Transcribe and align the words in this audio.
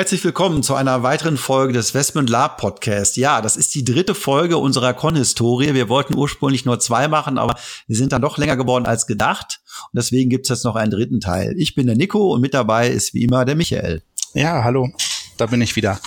Herzlich 0.00 0.24
willkommen 0.24 0.62
zu 0.62 0.74
einer 0.74 1.02
weiteren 1.02 1.36
Folge 1.36 1.74
des 1.74 1.92
Westmund 1.92 2.30
Lab 2.30 2.56
Podcast. 2.56 3.18
Ja, 3.18 3.42
das 3.42 3.58
ist 3.58 3.74
die 3.74 3.84
dritte 3.84 4.14
Folge 4.14 4.56
unserer 4.56 4.94
Con-Historie. 4.94 5.74
Wir 5.74 5.90
wollten 5.90 6.16
ursprünglich 6.16 6.64
nur 6.64 6.80
zwei 6.80 7.06
machen, 7.06 7.36
aber 7.36 7.54
wir 7.86 7.96
sind 7.96 8.12
dann 8.12 8.22
doch 8.22 8.38
länger 8.38 8.56
geworden 8.56 8.86
als 8.86 9.06
gedacht. 9.06 9.60
Und 9.92 9.98
deswegen 9.98 10.30
gibt 10.30 10.46
es 10.46 10.48
jetzt 10.48 10.64
noch 10.64 10.74
einen 10.74 10.90
dritten 10.90 11.20
Teil. 11.20 11.54
Ich 11.58 11.74
bin 11.74 11.86
der 11.86 11.96
Nico 11.96 12.32
und 12.32 12.40
mit 12.40 12.54
dabei 12.54 12.88
ist 12.88 13.12
wie 13.12 13.24
immer 13.24 13.44
der 13.44 13.56
Michael. 13.56 14.02
Ja, 14.32 14.64
hallo, 14.64 14.88
da 15.36 15.44
bin 15.44 15.60
ich 15.60 15.76
wieder. 15.76 16.00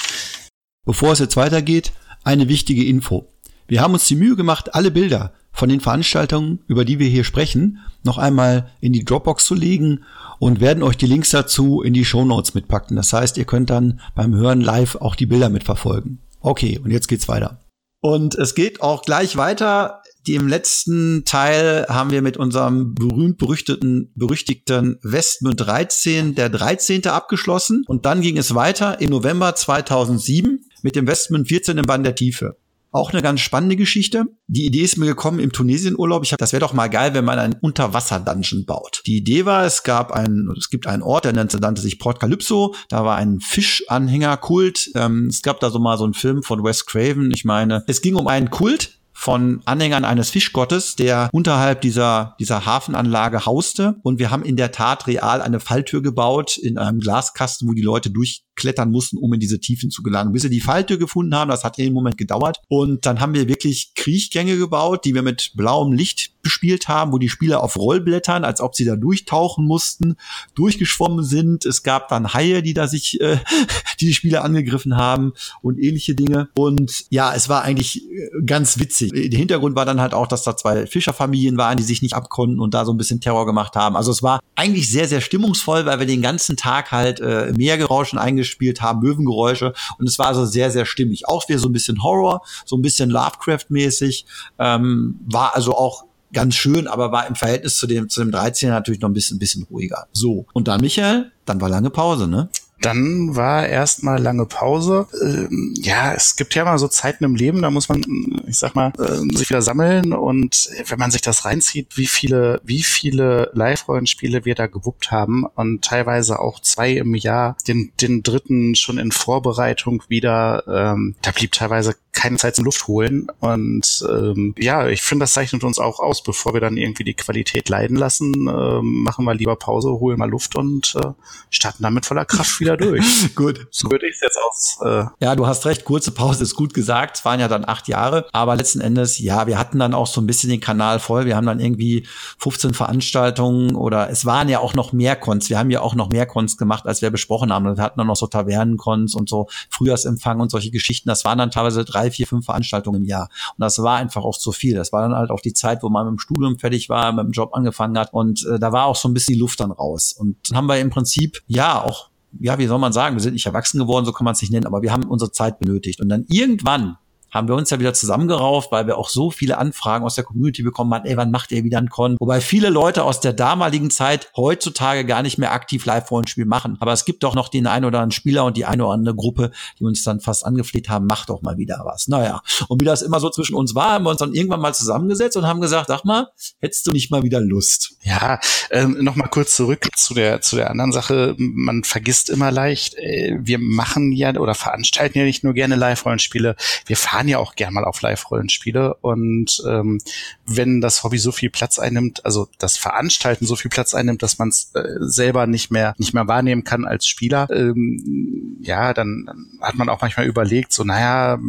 Bevor 0.85 1.11
es 1.11 1.19
jetzt 1.19 1.37
weitergeht, 1.37 1.91
eine 2.23 2.49
wichtige 2.49 2.83
Info. 2.85 3.31
Wir 3.67 3.81
haben 3.81 3.93
uns 3.93 4.07
die 4.07 4.15
Mühe 4.15 4.35
gemacht, 4.35 4.73
alle 4.73 4.89
Bilder 4.89 5.35
von 5.53 5.69
den 5.69 5.79
Veranstaltungen, 5.79 6.59
über 6.67 6.83
die 6.83 6.99
wir 6.99 7.07
hier 7.07 7.23
sprechen, 7.23 7.79
noch 8.03 8.17
einmal 8.17 8.71
in 8.81 8.91
die 8.91 9.05
Dropbox 9.05 9.45
zu 9.45 9.55
legen 9.55 10.03
und 10.39 10.59
werden 10.59 10.83
euch 10.83 10.97
die 10.97 11.05
Links 11.05 11.29
dazu 11.29 11.81
in 11.81 11.93
die 11.93 12.03
Show 12.03 12.25
Notes 12.25 12.55
mitpacken. 12.55 12.97
Das 12.97 13.13
heißt, 13.13 13.37
ihr 13.37 13.45
könnt 13.45 13.69
dann 13.69 14.01
beim 14.15 14.33
Hören 14.33 14.59
live 14.59 14.95
auch 14.95 15.15
die 15.15 15.27
Bilder 15.27 15.49
mitverfolgen. 15.49 16.19
Okay, 16.41 16.81
und 16.83 16.91
jetzt 16.91 17.07
geht's 17.07 17.29
weiter. 17.29 17.59
Und 18.01 18.35
es 18.35 18.53
geht 18.53 18.81
auch 18.81 19.03
gleich 19.03 19.37
weiter. 19.37 20.01
Die 20.27 20.35
im 20.35 20.47
letzten 20.47 21.23
Teil 21.23 21.85
haben 21.87 22.11
wir 22.11 22.21
mit 22.21 22.35
unserem 22.35 22.95
berühmt 22.95 23.37
berüchtigten, 23.37 24.11
berüchtigten 24.15 24.99
Westmund 25.03 25.61
13, 25.61 26.35
der 26.35 26.49
13. 26.49 27.07
abgeschlossen. 27.07 27.83
Und 27.87 28.05
dann 28.05 28.21
ging 28.21 28.37
es 28.37 28.55
weiter 28.55 28.99
im 28.99 29.11
November 29.11 29.55
2007 29.55 30.65
mit 30.81 30.95
dem 30.95 31.07
Westmund 31.07 31.47
14 31.47 31.77
im 31.77 31.85
Bann 31.85 32.03
der 32.03 32.15
Tiefe. 32.15 32.57
Auch 32.93 33.11
eine 33.11 33.23
ganz 33.23 33.41
spannende 33.41 33.75
Geschichte. 33.75 34.25
Die 34.45 34.65
Idee 34.65 34.81
ist 34.81 34.97
mir 34.97 35.07
gekommen 35.07 35.39
im 35.39 35.51
Tunesienurlaub. 35.51 36.23
Ich 36.23 36.31
habe, 36.31 36.39
das 36.39 36.53
wäre 36.53 36.59
doch 36.59 36.73
mal 36.73 36.89
geil, 36.89 37.15
wenn 37.15 37.25
man 37.25 37.39
einen 37.39 37.55
Unterwasser-Dungeon 37.59 38.65
baut. 38.65 39.01
Die 39.07 39.17
Idee 39.17 39.45
war, 39.45 39.65
es 39.65 39.81
gab 39.81 40.11
einen, 40.11 40.53
es 40.55 40.69
gibt 40.69 40.85
einen 40.85 41.01
Ort, 41.01 41.25
der 41.25 41.33
nannte, 41.33 41.57
nannte 41.57 41.81
sich 41.81 41.97
Port 41.97 42.19
Calypso. 42.19 42.75
Da 42.89 43.03
war 43.03 43.17
ein 43.17 43.39
Fischanhängerkult. 43.39 44.91
Ähm, 44.93 45.25
es 45.27 45.41
gab 45.41 45.59
da 45.59 45.71
so 45.71 45.79
mal 45.79 45.97
so 45.97 46.03
einen 46.03 46.13
Film 46.13 46.43
von 46.43 46.63
Wes 46.63 46.85
Craven. 46.85 47.31
Ich 47.33 47.45
meine, 47.45 47.83
es 47.87 48.01
ging 48.01 48.15
um 48.15 48.27
einen 48.27 48.51
Kult, 48.51 48.99
von 49.13 49.61
Anhängern 49.65 50.05
eines 50.05 50.31
Fischgottes, 50.31 50.95
der 50.95 51.29
unterhalb 51.31 51.81
dieser, 51.81 52.35
dieser 52.39 52.65
Hafenanlage 52.65 53.45
hauste. 53.45 53.95
Und 54.03 54.19
wir 54.19 54.31
haben 54.31 54.43
in 54.43 54.57
der 54.57 54.71
Tat 54.71 55.07
real 55.07 55.41
eine 55.41 55.59
Falltür 55.59 56.01
gebaut 56.01 56.57
in 56.57 56.77
einem 56.77 56.99
Glaskasten, 56.99 57.69
wo 57.69 57.73
die 57.73 57.81
Leute 57.81 58.09
durchklettern 58.53 58.91
mussten, 58.91 59.17
um 59.17 59.33
in 59.33 59.39
diese 59.39 59.59
Tiefen 59.59 59.89
zu 59.89 60.03
gelangen. 60.03 60.31
Bis 60.31 60.43
wir 60.43 60.49
die 60.49 60.61
Falltür 60.61 60.97
gefunden 60.97 61.35
haben, 61.35 61.49
das 61.49 61.63
hat 61.63 61.79
einen 61.79 61.93
Moment 61.93 62.17
gedauert. 62.17 62.59
Und 62.67 63.05
dann 63.05 63.19
haben 63.19 63.33
wir 63.33 63.47
wirklich 63.47 63.93
Kriechgänge 63.95 64.57
gebaut, 64.57 65.05
die 65.05 65.13
wir 65.13 65.21
mit 65.21 65.51
blauem 65.55 65.93
Licht 65.93 66.31
bespielt 66.41 66.87
haben, 66.87 67.11
wo 67.11 67.17
die 67.17 67.29
Spieler 67.29 67.63
auf 67.63 67.77
Rollblättern, 67.77 68.43
als 68.43 68.61
ob 68.61 68.75
sie 68.75 68.85
da 68.85 68.95
durchtauchen 68.95 69.65
mussten, 69.65 70.15
durchgeschwommen 70.55 71.23
sind. 71.23 71.65
Es 71.65 71.83
gab 71.83 72.09
dann 72.09 72.33
Haie, 72.33 72.61
die 72.61 72.73
da 72.73 72.87
sich, 72.87 73.19
äh, 73.21 73.37
die, 73.99 74.07
die 74.07 74.13
Spieler 74.13 74.43
angegriffen 74.43 74.97
haben 74.97 75.33
und 75.61 75.79
ähnliche 75.79 76.15
Dinge. 76.15 76.49
Und 76.55 77.05
ja, 77.09 77.33
es 77.33 77.49
war 77.49 77.63
eigentlich 77.63 78.03
äh, 78.11 78.29
ganz 78.45 78.79
witzig 78.79 79.11
der 79.13 79.39
Hintergrund 79.39 79.75
war 79.75 79.85
dann 79.85 80.01
halt 80.01 80.13
auch, 80.13 80.27
dass 80.27 80.43
da 80.43 80.55
zwei 80.55 80.85
Fischerfamilien 80.85 81.57
waren, 81.57 81.77
die 81.77 81.83
sich 81.83 82.01
nicht 82.01 82.13
abkonnten 82.13 82.59
und 82.59 82.73
da 82.73 82.85
so 82.85 82.93
ein 82.93 82.97
bisschen 82.97 83.21
Terror 83.21 83.45
gemacht 83.45 83.75
haben. 83.75 83.95
Also 83.95 84.11
es 84.11 84.21
war 84.21 84.39
eigentlich 84.55 84.89
sehr, 84.89 85.07
sehr 85.07 85.21
stimmungsvoll, 85.21 85.85
weil 85.85 85.99
wir 85.99 86.05
den 86.05 86.21
ganzen 86.21 86.57
Tag 86.57 86.91
halt 86.91 87.19
äh, 87.19 87.51
Meergeräuschen 87.55 88.19
eingespielt 88.43 88.81
haben, 88.81 88.99
Möwengeräusche 88.99 89.73
und 89.97 90.07
es 90.07 90.19
war 90.19 90.27
also 90.27 90.45
sehr, 90.45 90.71
sehr 90.71 90.85
stimmig. 90.85 91.27
Auch 91.27 91.47
wieder 91.47 91.59
so 91.59 91.69
ein 91.69 91.73
bisschen 91.73 92.03
Horror, 92.03 92.41
so 92.65 92.75
ein 92.75 92.81
bisschen 92.81 93.09
Lovecraft-mäßig, 93.09 94.25
ähm, 94.59 95.19
war 95.25 95.55
also 95.55 95.75
auch 95.75 96.05
ganz 96.33 96.55
schön, 96.55 96.87
aber 96.87 97.11
war 97.11 97.27
im 97.27 97.35
Verhältnis 97.35 97.77
zu 97.77 97.87
dem, 97.87 98.09
zu 98.09 98.21
dem 98.21 98.31
13 98.31 98.69
natürlich 98.69 99.01
noch 99.01 99.09
ein 99.09 99.13
bisschen, 99.13 99.37
ein 99.37 99.39
bisschen 99.39 99.63
ruhiger. 99.63 100.07
So. 100.11 100.45
Und 100.53 100.67
dann, 100.67 100.81
Michael, 100.81 101.31
dann 101.45 101.61
war 101.61 101.69
lange 101.69 101.89
Pause, 101.89 102.27
ne? 102.27 102.49
Dann 102.83 103.35
war 103.35 103.65
erstmal 103.65 104.21
lange 104.21 104.45
Pause. 104.45 105.07
Ähm, 105.21 105.73
ja, 105.77 106.13
es 106.13 106.35
gibt 106.35 106.53
ja 106.53 106.65
mal 106.65 106.77
so 106.77 106.89
Zeiten 106.89 107.23
im 107.23 107.35
Leben, 107.35 107.61
da 107.61 107.71
muss 107.71 107.87
man, 107.87 108.03
ich 108.45 108.57
sag 108.57 108.75
mal, 108.75 108.91
äh, 108.99 109.35
sich 109.35 109.49
wieder 109.49 109.61
sammeln 109.61 110.11
und 110.11 110.69
wenn 110.87 110.99
man 110.99 111.09
sich 111.09 111.21
das 111.21 111.45
reinzieht, 111.45 111.95
wie 111.95 112.07
viele, 112.07 112.59
wie 112.65 112.83
viele 112.83 113.51
Live-Rollenspiele 113.53 114.43
wir 114.43 114.55
da 114.55 114.67
gewuppt 114.67 115.11
haben 115.11 115.45
und 115.45 115.83
teilweise 115.83 116.39
auch 116.39 116.59
zwei 116.59 116.91
im 116.91 117.15
Jahr, 117.15 117.55
den, 117.67 117.93
den 118.01 118.21
dritten 118.21 118.75
schon 118.75 118.97
in 118.97 119.13
Vorbereitung 119.13 120.03
wieder, 120.09 120.63
ähm, 120.67 121.15
da 121.21 121.31
blieb 121.31 121.53
teilweise 121.53 121.95
keine 122.13 122.37
Zeit 122.37 122.55
zum 122.55 122.65
Luft 122.65 122.87
holen 122.87 123.27
und 123.39 124.05
ähm, 124.09 124.55
ja, 124.57 124.87
ich 124.87 125.01
finde, 125.01 125.23
das 125.23 125.33
zeichnet 125.33 125.63
uns 125.63 125.79
auch 125.79 125.99
aus, 125.99 126.23
bevor 126.23 126.53
wir 126.53 126.61
dann 126.61 126.77
irgendwie 126.77 127.03
die 127.03 127.13
Qualität 127.13 127.69
leiden 127.69 127.97
lassen, 127.97 128.47
äh, 128.47 128.81
machen 128.81 129.25
wir 129.25 129.33
lieber 129.33 129.55
Pause, 129.55 129.89
holen 129.89 130.17
mal 130.17 130.29
Luft 130.29 130.55
und 130.55 130.95
äh, 130.95 131.11
starten 131.49 131.83
damit 131.83 132.05
voller 132.05 132.25
Kraft 132.25 132.59
wieder 132.59 132.73
wieder 132.73 132.77
durch. 132.77 133.35
gut. 133.35 133.67
So 133.71 133.91
würde 133.91 134.07
ich 134.07 134.15
es 134.15 134.21
jetzt 134.21 134.37
aus. 134.37 134.77
Äh 134.83 135.05
ja, 135.23 135.35
du 135.35 135.47
hast 135.47 135.65
recht, 135.65 135.85
kurze 135.85 136.11
Pause 136.11 136.43
ist 136.43 136.55
gut 136.55 136.73
gesagt. 136.73 137.17
Es 137.17 137.25
waren 137.25 137.39
ja 137.39 137.47
dann 137.47 137.65
acht 137.65 137.87
Jahre, 137.87 138.27
aber 138.31 138.55
letzten 138.55 138.81
Endes, 138.81 139.19
ja, 139.19 139.47
wir 139.47 139.57
hatten 139.57 139.79
dann 139.79 139.93
auch 139.93 140.07
so 140.07 140.21
ein 140.21 140.27
bisschen 140.27 140.49
den 140.49 140.59
Kanal 140.59 140.99
voll. 140.99 141.25
Wir 141.25 141.35
haben 141.35 141.45
dann 141.45 141.59
irgendwie 141.59 142.05
15 142.39 142.73
Veranstaltungen 142.73 143.75
oder 143.75 144.09
es 144.09 144.25
waren 144.25 144.49
ja 144.49 144.59
auch 144.59 144.73
noch 144.73 144.93
mehr 144.93 145.15
Cons. 145.15 145.49
Wir 145.49 145.59
haben 145.59 145.69
ja 145.69 145.81
auch 145.81 145.95
noch 145.95 146.09
mehr 146.09 146.25
Cons 146.25 146.57
gemacht, 146.57 146.85
als 146.85 147.01
wir 147.01 147.09
besprochen 147.11 147.51
haben. 147.51 147.65
wir 147.65 147.83
hatten 147.83 147.99
dann 147.99 148.07
noch 148.07 148.15
so 148.15 148.27
Tavernencons 148.27 149.15
und 149.15 149.29
so 149.29 149.47
Frühjahrsempfang 149.69 150.39
und 150.39 150.51
solche 150.51 150.71
Geschichten. 150.71 151.09
Das 151.09 151.25
waren 151.25 151.37
dann 151.37 151.51
teilweise 151.51 151.85
drei, 151.85 152.02
vier, 152.11 152.27
fünf 152.27 152.45
Veranstaltungen 152.45 153.01
im 153.01 153.05
Jahr. 153.05 153.29
Und 153.57 153.59
das 153.59 153.79
war 153.79 153.97
einfach 153.97 154.23
auch 154.23 154.37
zu 154.37 154.51
viel. 154.51 154.75
Das 154.75 154.91
war 154.91 155.01
dann 155.01 155.15
halt 155.15 155.29
auch 155.29 155.41
die 155.41 155.53
Zeit, 155.53 155.83
wo 155.83 155.89
man 155.89 156.05
dem 156.05 156.19
Studium 156.19 156.59
fertig 156.59 156.89
war, 156.89 157.11
mit 157.11 157.25
dem 157.25 157.31
Job 157.31 157.53
angefangen 157.53 157.97
hat. 157.97 158.13
Und 158.13 158.45
äh, 158.45 158.59
da 158.59 158.71
war 158.71 158.85
auch 158.85 158.95
so 158.95 159.07
ein 159.09 159.13
bisschen 159.13 159.33
die 159.33 159.39
Luft 159.39 159.59
dann 159.59 159.71
raus. 159.71 160.13
Und 160.17 160.37
dann 160.49 160.57
haben 160.57 160.67
wir 160.67 160.79
im 160.79 160.89
Prinzip, 160.89 161.41
ja, 161.47 161.81
auch 161.81 162.09
ja, 162.39 162.57
wie 162.57 162.67
soll 162.67 162.79
man 162.79 162.93
sagen, 162.93 163.15
wir 163.15 163.21
sind 163.21 163.33
nicht 163.33 163.45
erwachsen 163.45 163.79
geworden, 163.79 164.05
so 164.05 164.11
kann 164.11 164.25
man 164.25 164.33
es 164.33 164.41
nicht 164.41 164.51
nennen, 164.51 164.65
aber 164.65 164.81
wir 164.81 164.91
haben 164.91 165.03
unsere 165.03 165.31
Zeit 165.31 165.59
benötigt. 165.59 166.01
Und 166.01 166.09
dann 166.09 166.25
irgendwann 166.29 166.97
haben 167.33 167.47
wir 167.47 167.55
uns 167.55 167.71
ja 167.71 167.79
wieder 167.79 167.93
zusammengerauft, 167.93 168.71
weil 168.71 168.85
wir 168.85 168.97
auch 168.97 169.09
so 169.09 169.31
viele 169.31 169.57
Anfragen 169.57 170.05
aus 170.05 170.15
der 170.15 170.23
Community 170.23 170.61
bekommen 170.61 170.93
haben, 170.93 171.05
ey, 171.05 171.17
wann 171.17 171.31
macht 171.31 171.51
ihr 171.51 171.63
wieder 171.63 171.79
ein 171.79 171.89
Con? 171.89 172.15
Wobei 172.19 172.41
viele 172.41 172.69
Leute 172.69 173.03
aus 173.03 173.19
der 173.19 173.33
damaligen 173.33 173.89
Zeit 173.89 174.31
heutzutage 174.37 175.05
gar 175.05 175.23
nicht 175.23 175.37
mehr 175.37 175.51
aktiv 175.51 175.85
Live-Rollenspiel 175.85 176.45
machen. 176.45 176.77
Aber 176.79 176.93
es 176.93 177.05
gibt 177.05 177.23
doch 177.23 177.33
noch 177.33 177.49
den 177.49 177.65
einen 177.65 177.85
oder 177.85 177.99
anderen 177.99 178.11
Spieler 178.11 178.45
und 178.45 178.55
die 178.55 178.65
eine 178.65 178.85
oder 178.85 178.93
andere 178.93 179.15
Gruppe, 179.15 179.51
die 179.79 179.83
uns 179.83 180.03
dann 180.03 180.19
fast 180.19 180.45
angefleht 180.45 180.89
haben, 180.89 181.07
macht 181.07 181.29
doch 181.29 181.41
mal 181.41 181.57
wieder 181.57 181.81
was. 181.85 182.07
Naja, 182.07 182.41
und 182.67 182.81
wie 182.81 182.85
das 182.85 183.01
immer 183.01 183.19
so 183.19 183.29
zwischen 183.29 183.55
uns 183.55 183.73
war, 183.73 183.93
haben 183.93 184.03
wir 184.03 184.11
uns 184.11 184.19
dann 184.19 184.33
irgendwann 184.33 184.61
mal 184.61 184.73
zusammengesetzt 184.73 185.35
und 185.35 185.47
haben 185.47 185.61
gesagt, 185.61 185.87
sag 185.87 186.05
mal, 186.05 186.27
hättest 186.59 186.85
du 186.85 186.91
nicht 186.91 187.09
mal 187.09 187.23
wieder 187.23 187.41
Lust? 187.41 187.92
Ja, 188.05 188.41
ähm, 188.69 188.97
noch 189.01 189.15
mal 189.15 189.29
kurz 189.29 189.55
zurück 189.55 189.87
zu 189.95 190.13
der, 190.13 190.41
zu 190.41 190.57
der 190.57 190.69
anderen 190.69 190.91
Sache. 190.91 191.35
Man 191.37 191.85
vergisst 191.85 192.29
immer 192.29 192.51
leicht, 192.51 192.95
äh, 192.95 193.37
wir 193.39 193.59
machen 193.59 194.11
ja 194.11 194.33
oder 194.35 194.55
veranstalten 194.55 195.17
ja 195.19 195.23
nicht 195.23 195.45
nur 195.45 195.53
gerne 195.53 195.75
Live-Rollenspiele, 195.75 196.57
wir 196.85 196.97
fahren 196.97 197.29
ja 197.29 197.37
auch 197.37 197.55
gern 197.55 197.73
mal 197.73 197.85
auf 197.85 198.01
Live-Rollenspiele 198.01 198.95
und 198.95 199.63
ähm, 199.65 200.01
wenn 200.45 200.81
das 200.81 201.05
Hobby 201.05 201.17
so 201.17 201.31
viel 201.31 201.49
Platz 201.49 201.79
einnimmt, 201.79 202.25
also 202.25 202.49
das 202.57 202.77
Veranstalten 202.77 203.45
so 203.45 203.55
viel 203.55 203.71
Platz 203.71 203.93
einnimmt, 203.93 204.21
dass 204.21 204.37
man 204.37 204.49
es 204.49 204.71
äh, 204.73 204.83
selber 204.99 205.47
nicht 205.47 205.71
mehr 205.71 205.95
nicht 205.97 206.13
mehr 206.13 206.27
wahrnehmen 206.27 206.65
kann 206.65 206.83
als 206.83 207.07
Spieler, 207.07 207.47
ähm, 207.51 208.57
ja, 208.61 208.93
dann, 208.93 209.23
dann 209.25 209.47
hat 209.61 209.75
man 209.75 209.87
auch 209.87 210.01
manchmal 210.01 210.25
überlegt, 210.25 210.73
so 210.73 210.83
naja, 210.83 211.39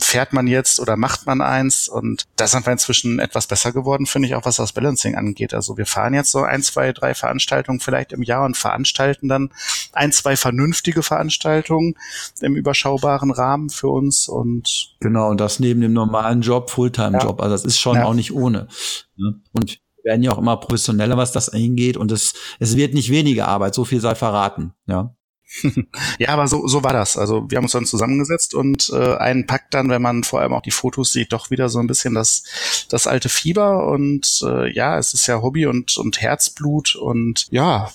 fährt 0.00 0.32
man 0.32 0.46
jetzt 0.46 0.78
oder 0.78 0.96
macht 0.96 1.26
man 1.26 1.40
eins 1.40 1.88
und 1.88 2.26
da 2.36 2.46
sind 2.46 2.64
wir 2.64 2.72
inzwischen 2.72 3.18
etwas 3.18 3.48
besser 3.48 3.72
geworden, 3.72 4.06
finde 4.06 4.28
ich 4.28 4.36
auch, 4.36 4.44
was 4.44 4.56
das 4.56 4.72
Balancing 4.72 5.16
angeht. 5.16 5.52
Also 5.52 5.76
wir 5.76 5.86
fahren 5.96 6.12
jetzt 6.12 6.30
so 6.30 6.42
ein, 6.42 6.62
zwei, 6.62 6.92
drei 6.92 7.14
Veranstaltungen 7.14 7.80
vielleicht 7.80 8.12
im 8.12 8.22
Jahr 8.22 8.44
und 8.44 8.54
veranstalten 8.54 9.28
dann 9.28 9.50
ein, 9.92 10.12
zwei 10.12 10.36
vernünftige 10.36 11.02
Veranstaltungen 11.02 11.94
im 12.42 12.54
überschaubaren 12.54 13.30
Rahmen 13.30 13.70
für 13.70 13.88
uns 13.88 14.28
und 14.28 14.94
genau 15.00 15.30
und 15.30 15.40
das 15.40 15.58
neben 15.58 15.80
dem 15.80 15.94
normalen 15.94 16.42
Job, 16.42 16.68
Fulltime-Job. 16.68 17.38
Ja. 17.38 17.44
Also 17.44 17.54
das 17.54 17.64
ist 17.64 17.80
schon 17.80 17.96
ja. 17.96 18.04
auch 18.04 18.12
nicht 18.12 18.34
ohne. 18.34 18.68
Ne? 19.16 19.40
Und 19.52 19.78
wir 20.02 20.12
werden 20.12 20.22
ja 20.22 20.32
auch 20.32 20.38
immer 20.38 20.58
professioneller, 20.58 21.16
was 21.16 21.32
das 21.32 21.48
angeht. 21.48 21.96
Und 21.96 22.12
es, 22.12 22.34
es 22.58 22.76
wird 22.76 22.92
nicht 22.92 23.10
weniger 23.10 23.48
Arbeit, 23.48 23.74
so 23.74 23.86
viel 23.86 24.02
sei 24.02 24.14
verraten, 24.14 24.74
ja. 24.86 25.14
ja, 26.18 26.30
aber 26.30 26.48
so, 26.48 26.66
so 26.66 26.82
war 26.82 26.92
das. 26.92 27.16
Also 27.16 27.46
wir 27.48 27.56
haben 27.56 27.64
uns 27.64 27.72
dann 27.72 27.86
zusammengesetzt 27.86 28.54
und 28.54 28.90
äh, 28.92 29.16
einen 29.16 29.46
packt 29.46 29.74
dann, 29.74 29.88
wenn 29.88 30.02
man 30.02 30.24
vor 30.24 30.40
allem 30.40 30.52
auch 30.52 30.62
die 30.62 30.70
Fotos 30.70 31.12
sieht, 31.12 31.32
doch 31.32 31.50
wieder 31.50 31.68
so 31.68 31.78
ein 31.78 31.86
bisschen 31.86 32.14
das, 32.14 32.44
das 32.88 33.06
alte 33.06 33.28
Fieber. 33.28 33.86
Und 33.88 34.42
äh, 34.44 34.72
ja, 34.72 34.98
es 34.98 35.14
ist 35.14 35.26
ja 35.26 35.42
Hobby 35.42 35.66
und, 35.66 35.96
und 35.98 36.20
Herzblut 36.20 36.96
und 36.96 37.46
ja, 37.50 37.90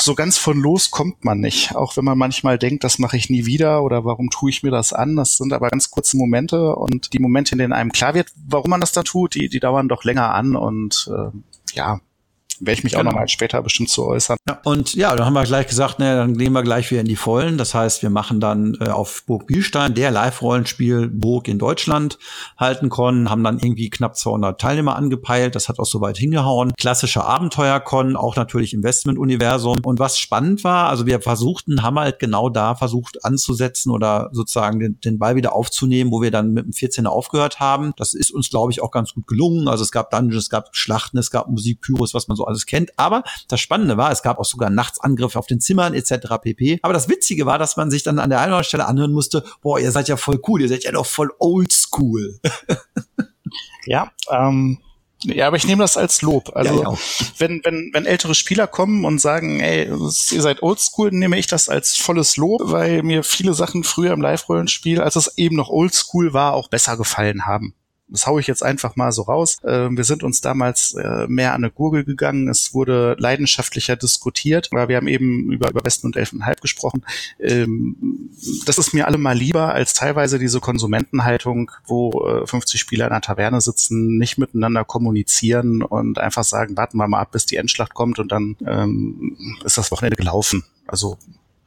so 0.00 0.14
ganz 0.14 0.38
von 0.38 0.58
los 0.58 0.90
kommt 0.90 1.24
man 1.24 1.40
nicht. 1.40 1.74
Auch 1.74 1.96
wenn 1.96 2.04
man 2.04 2.18
manchmal 2.18 2.58
denkt, 2.58 2.84
das 2.84 2.98
mache 2.98 3.16
ich 3.16 3.30
nie 3.30 3.46
wieder 3.46 3.82
oder 3.82 4.04
warum 4.04 4.30
tue 4.30 4.50
ich 4.50 4.62
mir 4.62 4.70
das 4.70 4.92
an. 4.92 5.16
Das 5.16 5.36
sind 5.36 5.52
aber 5.52 5.68
ganz 5.68 5.90
kurze 5.90 6.16
Momente 6.16 6.74
und 6.76 7.12
die 7.12 7.18
Momente, 7.18 7.52
in 7.52 7.58
denen 7.58 7.72
einem 7.72 7.92
klar 7.92 8.14
wird, 8.14 8.32
warum 8.46 8.70
man 8.70 8.80
das 8.80 8.92
da 8.92 9.02
tut, 9.02 9.34
die, 9.34 9.48
die 9.48 9.60
dauern 9.60 9.88
doch 9.88 10.04
länger 10.04 10.32
an 10.34 10.56
und 10.56 11.10
äh, 11.12 11.36
ja, 11.74 12.00
werde 12.60 12.78
ich 12.78 12.84
mich 12.84 12.92
genau. 12.92 13.08
auch 13.08 13.12
nochmal 13.12 13.28
später 13.28 13.62
bestimmt 13.62 13.88
zu 13.88 14.06
äußern. 14.06 14.36
Ja, 14.48 14.60
und 14.64 14.94
ja, 14.94 15.14
dann 15.16 15.26
haben 15.26 15.32
wir 15.32 15.44
gleich 15.44 15.66
gesagt, 15.66 15.98
ne, 15.98 16.16
dann 16.16 16.36
gehen 16.36 16.52
wir 16.52 16.62
gleich 16.62 16.90
wieder 16.90 17.00
in 17.00 17.06
die 17.06 17.16
Vollen. 17.16 17.58
Das 17.58 17.74
heißt, 17.74 18.02
wir 18.02 18.10
machen 18.10 18.40
dann 18.40 18.76
äh, 18.80 18.88
auf 18.88 19.24
Burg 19.26 19.46
Bielstein, 19.46 19.94
der 19.94 20.10
Live-Rollenspiel-Burg 20.10 21.48
in 21.48 21.58
Deutschland 21.58 22.18
halten 22.58 22.90
können, 22.90 23.30
haben 23.30 23.42
dann 23.42 23.58
irgendwie 23.58 23.90
knapp 23.90 24.16
200 24.16 24.60
Teilnehmer 24.60 24.96
angepeilt. 24.96 25.54
Das 25.54 25.68
hat 25.68 25.78
auch 25.78 25.86
soweit 25.86 26.18
hingehauen. 26.18 26.72
Klassischer 26.78 27.24
Abenteuer-Con, 27.24 28.16
auch 28.16 28.36
natürlich 28.36 28.74
Investment-Universum. 28.74 29.78
Und 29.82 29.98
was 29.98 30.18
spannend 30.18 30.62
war, 30.62 30.88
also 30.88 31.06
wir 31.06 31.20
versuchten, 31.20 31.82
haben 31.82 31.98
halt 31.98 32.18
genau 32.18 32.50
da 32.50 32.74
versucht 32.74 33.24
anzusetzen 33.24 33.90
oder 33.90 34.28
sozusagen 34.32 34.78
den, 34.80 35.00
den 35.00 35.18
Ball 35.18 35.36
wieder 35.36 35.54
aufzunehmen, 35.54 36.10
wo 36.10 36.20
wir 36.20 36.30
dann 36.30 36.52
mit 36.52 36.66
dem 36.66 36.72
14er 36.72 37.06
aufgehört 37.06 37.60
haben. 37.60 37.92
Das 37.96 38.14
ist 38.14 38.30
uns, 38.30 38.50
glaube 38.50 38.72
ich, 38.72 38.82
auch 38.82 38.90
ganz 38.90 39.14
gut 39.14 39.26
gelungen. 39.26 39.68
Also 39.68 39.82
es 39.82 39.90
gab 39.90 40.10
Dungeons, 40.10 40.44
es 40.44 40.50
gab 40.50 40.68
Schlachten, 40.72 41.18
es 41.18 41.30
gab 41.30 41.48
Musik, 41.48 41.80
Pyros, 41.80 42.14
was 42.14 42.28
man 42.28 42.36
so 42.36 42.49
alles 42.50 42.66
kennt. 42.66 42.98
Aber 42.98 43.22
das 43.48 43.60
Spannende 43.60 43.96
war, 43.96 44.10
es 44.10 44.22
gab 44.22 44.38
auch 44.38 44.44
sogar 44.44 44.70
Nachtsangriffe 44.70 45.38
auf 45.38 45.46
den 45.46 45.60
Zimmern 45.60 45.94
etc. 45.94 46.12
pp. 46.42 46.80
Aber 46.82 46.92
das 46.92 47.08
Witzige 47.08 47.46
war, 47.46 47.58
dass 47.58 47.76
man 47.76 47.90
sich 47.90 48.02
dann 48.02 48.18
an 48.18 48.30
der 48.30 48.40
einen 48.40 48.48
oder 48.48 48.56
anderen 48.56 48.64
Stelle 48.64 48.86
anhören 48.86 49.12
musste, 49.12 49.44
boah, 49.62 49.78
ihr 49.78 49.92
seid 49.92 50.08
ja 50.08 50.16
voll 50.16 50.40
cool, 50.46 50.60
ihr 50.60 50.68
seid 50.68 50.84
ja 50.84 50.92
doch 50.92 51.06
voll 51.06 51.30
oldschool. 51.38 52.40
ja, 53.86 54.10
ähm, 54.30 54.78
ja, 55.24 55.46
aber 55.46 55.56
ich 55.56 55.66
nehme 55.66 55.82
das 55.82 55.98
als 55.98 56.22
Lob. 56.22 56.50
Also 56.54 56.82
ja, 56.82 56.94
wenn, 57.38 57.60
wenn, 57.62 57.90
wenn 57.92 58.06
ältere 58.06 58.34
Spieler 58.34 58.66
kommen 58.66 59.04
und 59.04 59.20
sagen, 59.20 59.60
ey, 59.60 59.86
ihr 59.86 60.42
seid 60.42 60.62
oldschool, 60.62 61.10
nehme 61.10 61.38
ich 61.38 61.46
das 61.46 61.68
als 61.68 61.96
volles 61.96 62.36
Lob, 62.36 62.62
weil 62.64 63.02
mir 63.02 63.22
viele 63.22 63.52
Sachen 63.52 63.84
früher 63.84 64.12
im 64.12 64.22
Live-Rollenspiel, 64.22 65.00
als 65.00 65.16
es 65.16 65.36
eben 65.36 65.56
noch 65.56 65.68
oldschool 65.68 66.32
war, 66.32 66.54
auch 66.54 66.68
besser 66.68 66.96
gefallen 66.96 67.44
haben. 67.46 67.74
Das 68.10 68.26
haue 68.26 68.40
ich 68.40 68.46
jetzt 68.46 68.62
einfach 68.62 68.96
mal 68.96 69.12
so 69.12 69.22
raus. 69.22 69.58
Äh, 69.62 69.88
wir 69.90 70.04
sind 70.04 70.22
uns 70.22 70.40
damals 70.40 70.94
äh, 70.94 71.26
mehr 71.28 71.54
an 71.54 71.64
eine 71.64 71.70
Gurgel 71.70 72.04
gegangen. 72.04 72.48
Es 72.48 72.74
wurde 72.74 73.16
leidenschaftlicher 73.18 73.96
diskutiert, 73.96 74.68
weil 74.72 74.88
wir 74.88 74.96
haben 74.96 75.08
eben 75.08 75.52
über, 75.52 75.70
über 75.70 75.84
Westen 75.84 76.06
und 76.06 76.16
Elfenhalb 76.16 76.60
gesprochen. 76.60 77.04
Ähm, 77.38 78.30
das 78.66 78.78
ist 78.78 78.92
mir 78.94 79.06
allemal 79.06 79.36
lieber 79.36 79.72
als 79.72 79.94
teilweise 79.94 80.38
diese 80.38 80.60
Konsumentenhaltung, 80.60 81.70
wo 81.86 82.26
äh, 82.26 82.46
50 82.46 82.80
Spieler 82.80 83.06
in 83.06 83.12
einer 83.12 83.20
Taverne 83.20 83.60
sitzen, 83.60 84.18
nicht 84.18 84.38
miteinander 84.38 84.84
kommunizieren 84.84 85.82
und 85.82 86.18
einfach 86.18 86.44
sagen, 86.44 86.76
warten 86.76 86.98
wir 86.98 87.08
mal 87.08 87.20
ab, 87.20 87.32
bis 87.32 87.46
die 87.46 87.56
Endschlacht 87.56 87.94
kommt 87.94 88.18
und 88.18 88.32
dann 88.32 88.56
ähm, 88.66 89.36
ist 89.64 89.78
das 89.78 89.90
Wochenende 89.90 90.16
gelaufen. 90.16 90.64
Also 90.86 91.18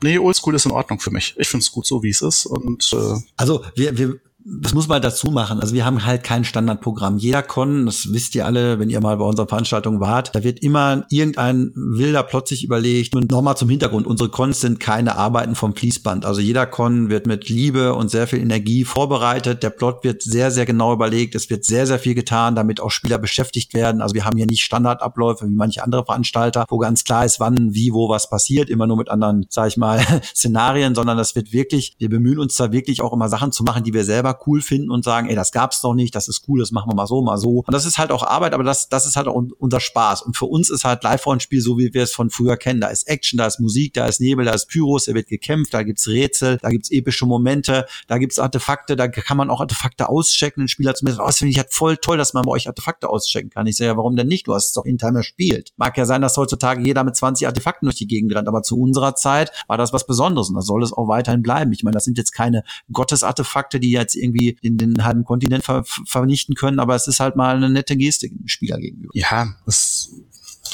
Nee, 0.03 0.19
Oldschool 0.19 0.53
ist 0.53 0.65
in 0.65 0.71
Ordnung 0.71 0.99
für 0.99 1.11
mich. 1.11 1.33
Ich 1.37 1.47
finde 1.47 1.63
es 1.63 1.71
gut 1.71 1.87
so, 1.87 2.03
wie 2.03 2.09
es 2.09 2.21
ist. 2.21 2.45
Und 2.45 2.91
äh 2.91 3.21
also 3.37 3.63
wir, 3.75 3.97
wir 3.97 4.19
das 4.45 4.73
muss 4.73 4.87
man 4.87 5.01
dazu 5.01 5.31
machen. 5.31 5.59
Also 5.61 5.73
wir 5.73 5.85
haben 5.85 6.05
halt 6.05 6.23
kein 6.23 6.43
Standardprogramm. 6.43 7.17
Jeder 7.17 7.43
Con, 7.43 7.85
das 7.85 8.11
wisst 8.11 8.35
ihr 8.35 8.45
alle, 8.45 8.77
wenn 8.77 8.89
ihr 8.89 8.99
mal 8.99 9.15
bei 9.15 9.23
unserer 9.23 9.47
Veranstaltung 9.47 10.01
wart, 10.01 10.35
da 10.35 10.43
wird 10.43 10.61
immer 10.61 11.05
irgendein 11.09 11.71
wilder 11.75 12.23
Plot 12.23 12.49
sich 12.49 12.63
überlegt. 12.63 13.15
Und 13.15 13.31
nochmal 13.31 13.55
zum 13.55 13.69
Hintergrund, 13.69 14.05
unsere 14.05 14.29
Cons 14.29 14.59
sind 14.59 14.81
keine 14.81 15.15
Arbeiten 15.15 15.55
vom 15.55 15.75
Fließband. 15.75 16.25
Also 16.25 16.41
jeder 16.41 16.65
Con 16.65 17.09
wird 17.09 17.25
mit 17.25 17.47
Liebe 17.47 17.93
und 17.93 18.11
sehr 18.11 18.27
viel 18.27 18.39
Energie 18.39 18.83
vorbereitet. 18.83 19.63
Der 19.63 19.69
Plot 19.69 20.03
wird 20.03 20.21
sehr, 20.21 20.51
sehr 20.51 20.65
genau 20.65 20.93
überlegt. 20.93 21.35
Es 21.35 21.49
wird 21.49 21.63
sehr, 21.63 21.87
sehr 21.87 21.99
viel 21.99 22.15
getan, 22.15 22.55
damit 22.55 22.81
auch 22.81 22.91
Spieler 22.91 23.19
beschäftigt 23.19 23.73
werden. 23.73 24.01
Also 24.01 24.13
wir 24.13 24.25
haben 24.25 24.37
hier 24.37 24.47
nicht 24.47 24.63
Standardabläufe 24.63 25.47
wie 25.47 25.55
manche 25.55 25.83
andere 25.83 26.03
Veranstalter, 26.03 26.65
wo 26.67 26.79
ganz 26.79 27.05
klar 27.05 27.23
ist, 27.23 27.39
wann, 27.39 27.73
wie, 27.73 27.93
wo 27.93 28.09
was 28.09 28.29
passiert. 28.29 28.69
Immer 28.69 28.87
nur 28.87 28.97
mit 28.97 29.09
anderen, 29.09 29.45
sag 29.49 29.69
ich 29.69 29.77
mal, 29.77 30.01
Szenarien, 30.35 30.95
sondern 30.95 31.17
das 31.17 31.33
wird 31.35 31.53
wirklich, 31.53 31.95
wir 31.97 32.09
bemühen 32.09 32.39
uns 32.39 32.57
da 32.57 32.73
wirklich 32.73 33.01
auch 33.01 33.13
immer 33.13 33.29
Sachen 33.29 33.53
zu 33.53 33.63
machen, 33.63 33.83
die 33.83 33.93
wir 33.93 34.03
selber 34.33 34.39
cool 34.47 34.61
finden 34.61 34.91
und 34.91 35.03
sagen, 35.03 35.29
ey, 35.29 35.35
das 35.35 35.51
gab's 35.51 35.81
doch 35.81 35.93
nicht, 35.93 36.15
das 36.15 36.27
ist 36.27 36.43
cool, 36.47 36.59
das 36.59 36.71
machen 36.71 36.89
wir 36.89 36.95
mal 36.95 37.07
so, 37.07 37.21
mal 37.21 37.37
so. 37.37 37.63
Und 37.65 37.71
das 37.71 37.85
ist 37.85 37.97
halt 37.97 38.11
auch 38.11 38.23
Arbeit, 38.23 38.53
aber 38.53 38.63
das, 38.63 38.89
das 38.89 39.05
ist 39.05 39.15
halt 39.15 39.27
auch 39.27 39.41
unser 39.57 39.79
Spaß. 39.79 40.21
Und 40.23 40.37
für 40.37 40.45
uns 40.45 40.69
ist 40.69 40.83
halt 40.83 41.03
Live-Rollenspiel 41.03 41.61
so, 41.61 41.77
wie 41.77 41.93
wir 41.93 42.03
es 42.03 42.11
von 42.11 42.29
früher 42.29 42.57
kennen. 42.57 42.81
Da 42.81 42.87
ist 42.87 43.07
Action, 43.07 43.37
da 43.37 43.47
ist 43.47 43.59
Musik, 43.59 43.93
da 43.93 44.05
ist 44.05 44.19
Nebel, 44.19 44.45
da 44.45 44.51
ist 44.51 44.67
Pyros, 44.67 45.05
da 45.05 45.13
wird 45.13 45.27
gekämpft, 45.27 45.73
da 45.73 45.83
gibt's 45.83 46.07
Rätsel, 46.07 46.57
da 46.61 46.69
gibt's 46.69 46.91
epische 46.91 47.25
Momente, 47.25 47.85
da 48.07 48.17
gibt's 48.17 48.39
Artefakte, 48.39 48.95
da 48.95 49.07
kann 49.07 49.37
man 49.37 49.49
auch 49.49 49.61
Artefakte 49.61 50.09
auschecken. 50.09 50.63
Ein 50.63 50.67
Spieler 50.67 50.95
zumindest, 50.95 51.21
oh, 51.21 51.27
das 51.27 51.37
finde 51.37 51.51
ich 51.51 51.57
halt 51.57 51.73
voll 51.73 51.97
toll, 51.97 52.17
dass 52.17 52.33
man 52.33 52.43
bei 52.43 52.51
euch 52.51 52.67
Artefakte 52.67 53.09
auschecken 53.09 53.49
kann. 53.49 53.67
Ich 53.67 53.77
sage 53.77 53.89
ja, 53.89 53.97
warum 53.97 54.15
denn 54.15 54.27
nicht? 54.27 54.47
Du 54.47 54.53
hast 54.53 54.67
es 54.67 54.73
doch 54.73 54.85
in 54.85 54.97
Timer 54.97 55.23
spielt. 55.23 55.71
Mag 55.77 55.97
ja 55.97 56.05
sein, 56.05 56.21
dass 56.21 56.37
heutzutage 56.37 56.83
jeder 56.83 57.03
mit 57.03 57.15
20 57.15 57.47
Artefakten 57.47 57.85
durch 57.85 57.97
die 57.97 58.07
Gegend 58.07 58.33
rennt, 58.35 58.47
aber 58.47 58.63
zu 58.63 58.79
unserer 58.79 59.15
Zeit 59.15 59.51
war 59.67 59.77
das 59.77 59.93
was 59.93 60.05
Besonderes 60.05 60.49
und 60.49 60.55
das 60.55 60.65
soll 60.65 60.83
es 60.83 60.93
auch 60.93 61.07
weiterhin 61.07 61.41
bleiben. 61.41 61.71
Ich 61.73 61.83
meine, 61.83 61.93
das 61.93 62.05
sind 62.05 62.17
jetzt 62.17 62.31
keine 62.31 62.63
Gottesartefakte, 62.91 63.79
die 63.79 63.91
jetzt 63.91 64.15
irgendwie 64.23 64.57
den, 64.63 64.77
den 64.77 65.03
halben 65.03 65.23
Kontinent 65.23 65.63
ver 65.63 65.83
vernichten 65.83 66.55
können, 66.55 66.79
aber 66.79 66.95
es 66.95 67.07
ist 67.07 67.19
halt 67.19 67.35
mal 67.35 67.55
eine 67.55 67.69
nette 67.69 67.95
Geste 67.97 68.29
dem 68.29 68.47
Spieler 68.47 68.77
gegenüber. 68.77 69.11
Ja, 69.13 69.55
das, 69.65 70.09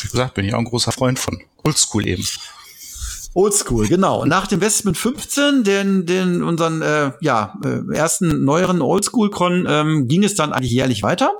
wie 0.01 0.07
gesagt, 0.07 0.35
bin 0.35 0.45
ich 0.45 0.53
auch 0.53 0.59
ein 0.59 0.65
großer 0.65 0.91
Freund 0.91 1.19
von. 1.19 1.39
Oldschool 1.63 2.07
eben. 2.07 2.25
Oldschool, 3.33 3.87
genau. 3.87 4.25
Nach 4.25 4.47
dem 4.47 4.61
Westman 4.61 4.95
15, 4.95 5.63
den, 5.63 6.05
den 6.05 6.41
unseren 6.41 6.81
äh, 6.81 7.11
ja, 7.21 7.57
äh, 7.63 7.95
ersten 7.95 8.43
neueren 8.43 8.81
Oldschool-Con, 8.81 9.65
ähm, 9.67 10.07
ging 10.07 10.23
es 10.23 10.35
dann 10.35 10.51
eigentlich 10.51 10.71
jährlich 10.71 11.03
weiter. 11.03 11.33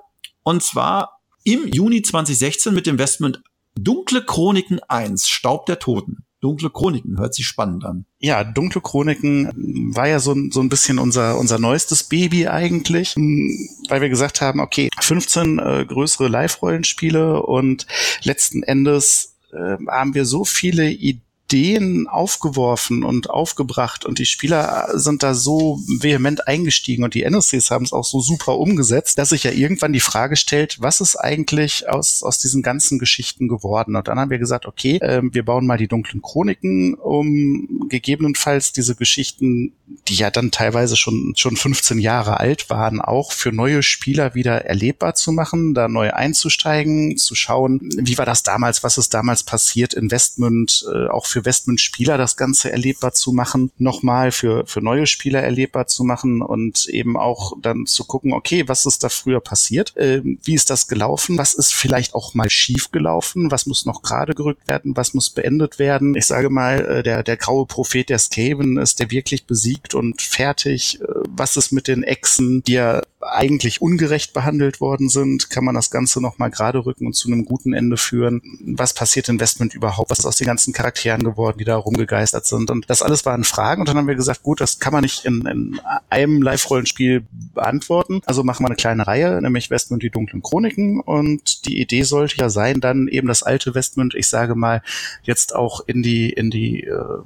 Und 0.44 0.62
zwar 0.62 1.22
im 1.44 1.68
Juni 1.68 2.02
2016 2.02 2.74
mit 2.74 2.86
dem 2.86 3.00
Westman 3.00 3.38
Dunkle 3.76 4.24
Chroniken 4.24 4.80
1, 4.88 5.28
Staub 5.28 5.66
der 5.66 5.80
Toten. 5.80 6.26
Dunkle 6.42 6.70
Chroniken, 6.70 7.20
hört 7.20 7.34
sich 7.34 7.46
spannend 7.46 7.84
an. 7.86 8.06
Ja, 8.20 8.44
Dunkle 8.44 8.82
Chroniken 8.82 9.52
war 9.94 10.08
ja 10.08 10.20
so, 10.20 10.36
so 10.52 10.62
ein 10.62 10.70
bisschen 10.70 11.00
unser, 11.00 11.38
unser 11.38 11.60
neuestes 11.60 12.04
Baby 12.04 12.48
eigentlich, 12.48 13.16
weil 13.16 14.02
wir 14.02 14.10
gesagt 14.10 14.42
haben, 14.42 14.60
okay, 14.60 14.90
15 15.00 15.60
äh, 15.60 15.86
größere 15.86 16.28
Live-Rollenspiele 16.28 17.44
und 17.44 17.88
letzten 18.24 18.64
Endes 18.64 19.38
äh, 19.52 19.78
haben 19.88 20.14
wir 20.14 20.26
so 20.26 20.46
viele 20.46 20.90
Ideen, 20.90 21.24
Ideen 21.50 22.08
aufgeworfen 22.08 23.04
und 23.04 23.30
aufgebracht 23.30 24.06
und 24.06 24.20
die 24.20 24.28
Spieler 24.28 24.90
sind 24.94 25.24
da 25.24 25.34
so 25.34 25.80
vehement 25.88 26.48
eingestiegen 26.48 27.04
und 27.04 27.16
die 27.16 27.24
NSCs 27.24 27.72
haben 27.72 27.86
es 27.86 27.92
auch 27.94 28.04
so 28.04 28.20
super 28.20 28.60
umgesetzt, 28.60 29.18
dass 29.18 29.30
sich 29.30 29.44
ja 29.44 29.52
irgendwann 29.52 29.92
die 29.92 30.00
Frage 30.00 30.36
stellt, 30.36 30.80
was 30.80 31.02
ist 31.02 31.16
eigentlich 31.16 31.90
aus, 31.90 32.22
aus 32.22 32.38
diesen 32.38 32.62
ganzen 32.62 33.00
Geschichten 33.00 33.48
geworden? 33.48 33.96
Und 33.96 34.08
dann 34.08 34.20
haben 34.20 34.30
wir 34.30 34.38
gesagt, 34.38 34.68
okay, 34.68 34.98
äh, 34.98 35.22
wir 35.24 35.44
bauen 35.44 35.66
mal 35.66 35.78
die 35.78 35.88
dunklen 35.88 36.22
Chroniken, 36.22 36.94
um 36.94 37.88
gegebenenfalls 37.90 38.72
diese 38.72 38.96
Geschichten, 38.96 39.74
die 40.08 40.16
ja 40.16 40.30
dann 40.30 40.52
teilweise 40.52 40.96
schon, 40.96 41.34
schon 41.36 41.56
15 41.56 41.98
Jahre 41.98 42.40
alt 42.40 42.70
waren, 42.70 43.02
auch 43.02 43.32
für 43.32 43.52
neue 43.52 43.82
Spieler 43.82 44.36
wieder 44.36 44.66
erlebbar 44.66 45.16
zu 45.16 45.32
machen, 45.32 45.74
da 45.74 45.88
neu 45.88 46.12
einzusteigen, 46.12 47.18
zu 47.18 47.34
schauen, 47.34 47.80
wie 47.98 48.18
war 48.18 48.26
das 48.26 48.44
damals, 48.44 48.84
was 48.84 48.98
ist 49.00 49.14
damals 49.14 49.44
passiert, 49.44 49.94
Investment, 49.94 50.86
äh, 50.94 51.08
auch 51.08 51.26
für 51.26 51.39
für 51.40 51.46
Westman-Spieler 51.46 52.18
das 52.18 52.38
Ganze 52.38 52.72
erlebbar 52.72 53.14
zu 53.14 53.32
machen, 53.32 53.72
nochmal 53.78 54.32
für, 54.32 54.66
für 54.66 54.82
neue 54.82 55.08
Spieler 55.08 55.42
erlebbar 55.42 55.88
zu 55.88 56.04
machen 56.04 56.42
und 56.42 56.88
eben 56.88 57.18
auch 57.18 57.54
dann 57.62 57.86
zu 57.86 58.04
gucken, 58.04 58.34
okay, 58.34 58.68
was 58.68 58.86
ist 58.86 59.04
da 59.04 59.10
früher 59.10 59.40
passiert? 59.40 59.96
Äh, 59.96 60.22
wie 60.24 60.54
ist 60.54 60.70
das 60.70 60.88
gelaufen? 60.88 61.38
Was 61.38 61.54
ist 61.54 61.74
vielleicht 61.74 62.14
auch 62.14 62.34
mal 62.34 62.50
schief 62.50 62.92
gelaufen? 62.92 63.52
Was 63.52 63.66
muss 63.66 63.86
noch 63.86 64.02
gerade 64.02 64.36
gerückt 64.36 64.68
werden? 64.68 64.96
Was 64.96 65.14
muss 65.14 65.30
beendet 65.30 65.80
werden? 65.80 66.16
Ich 66.16 66.26
sage 66.26 66.50
mal, 66.50 66.86
äh, 66.86 67.04
der, 67.04 67.24
der 67.24 67.38
graue 67.38 67.66
Prophet 67.66 68.10
der 68.10 68.20
Skaven 68.20 68.78
ist 68.78 69.00
der 69.00 69.12
wirklich 69.12 69.46
besiegt 69.46 69.96
und 69.96 70.22
fertig? 70.22 71.00
Äh, 71.02 71.06
was 71.30 71.58
ist 71.58 71.72
mit 71.72 71.88
den 71.88 72.04
Echsen, 72.04 72.64
die 72.64 72.74
ja 72.74 73.02
eigentlich 73.22 73.82
ungerecht 73.82 74.34
behandelt 74.34 74.80
worden 74.82 75.10
sind? 75.10 75.50
Kann 75.50 75.66
man 75.66 75.76
das 75.76 75.92
Ganze 75.92 76.22
nochmal 76.22 76.50
gerade 76.50 76.86
rücken 76.86 77.06
und 77.06 77.14
zu 77.14 77.28
einem 77.28 77.46
guten 77.46 77.74
Ende 77.74 77.98
führen? 77.98 78.42
Was 78.76 78.94
passiert 78.94 79.30
Investment 79.30 79.74
überhaupt? 79.74 80.10
Was 80.10 80.20
ist 80.20 80.26
aus 80.26 80.38
den 80.38 80.48
ganzen 80.48 80.74
Charakteren 80.74 81.24
geworden, 81.24 81.58
die 81.58 81.66
da 81.66 81.76
rumgegeistert 81.76 82.46
sind? 82.46 82.72
Und 82.72 82.90
das 82.90 83.02
alles 83.02 83.26
waren 83.26 83.44
Fragen 83.44 83.82
und 83.82 83.90
dann 83.90 83.98
haben 83.98 84.08
wir 84.08 84.16
gesagt, 84.16 84.44
gut, 84.44 84.62
das 84.62 84.80
kann 84.80 84.94
man 84.94 85.02
nicht 85.02 85.26
in, 85.26 85.46
in 85.46 85.82
einem 86.10 86.42
Live-Rollenspiel 86.42 87.26
beantworten. 87.54 88.22
Also 88.26 88.44
machen 88.44 88.64
wir 88.64 88.68
eine 88.68 88.76
kleine 88.76 89.06
Reihe, 89.06 89.42
nämlich 89.42 89.70
Westmund 89.70 90.04
die 90.04 90.10
dunklen 90.10 90.42
Chroniken 90.42 91.02
und 91.02 91.66
die 91.66 91.82
Idee 91.82 92.04
sollte 92.04 92.38
ja 92.38 92.50
sein, 92.50 92.80
dann 92.80 93.08
eben 93.08 93.28
das 93.28 93.44
alte 93.44 93.76
Westmund, 93.76 94.16
ich 94.16 94.28
sage 94.28 94.56
mal, 94.56 94.82
jetzt 95.24 95.56
auch 95.56 95.82
in 95.88 96.04
die, 96.04 96.30
in 96.30 96.50
die 96.50 96.84
äh, 96.84 97.20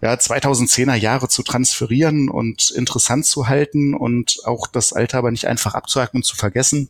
ja, 0.00 0.14
2010er 0.14 0.94
Jahre 0.94 1.28
zu 1.28 1.42
transferieren 1.42 2.28
und 2.28 2.70
interessant 2.70 3.26
zu 3.26 3.48
halten 3.48 3.94
und 3.94 4.38
auch 4.44 4.66
das 4.66 4.92
Alter 4.92 5.18
aber 5.18 5.30
nicht 5.30 5.46
einfach 5.46 5.74
abzuhaken 5.74 6.18
und 6.18 6.24
zu 6.24 6.36
vergessen, 6.36 6.88